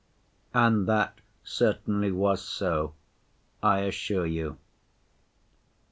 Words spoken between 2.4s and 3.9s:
so, I